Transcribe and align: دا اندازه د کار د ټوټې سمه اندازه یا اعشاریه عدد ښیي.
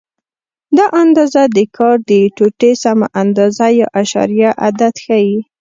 دا 0.77 0.85
اندازه 1.03 1.41
د 1.57 1.59
کار 1.77 1.97
د 2.09 2.11
ټوټې 2.35 2.71
سمه 2.83 3.07
اندازه 3.21 3.65
یا 3.79 3.87
اعشاریه 3.99 4.51
عدد 4.65 4.93
ښیي. 5.03 5.33